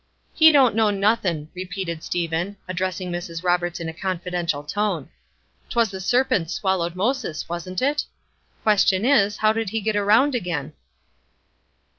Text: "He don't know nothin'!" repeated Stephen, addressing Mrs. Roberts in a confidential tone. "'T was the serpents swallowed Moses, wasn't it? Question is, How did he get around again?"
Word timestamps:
"He 0.33 0.51
don't 0.51 0.73
know 0.73 0.89
nothin'!" 0.89 1.49
repeated 1.53 2.01
Stephen, 2.01 2.57
addressing 2.67 3.11
Mrs. 3.11 3.43
Roberts 3.43 3.79
in 3.79 3.87
a 3.87 3.93
confidential 3.93 4.63
tone. 4.63 5.09
"'T 5.69 5.75
was 5.75 5.91
the 5.91 6.01
serpents 6.01 6.55
swallowed 6.55 6.95
Moses, 6.95 7.47
wasn't 7.47 7.83
it? 7.83 8.05
Question 8.63 9.05
is, 9.05 9.37
How 9.37 9.53
did 9.53 9.69
he 9.69 9.79
get 9.79 9.95
around 9.95 10.33
again?" 10.33 10.73